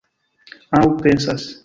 Aŭ 0.79 0.89
pensas. 1.05 1.49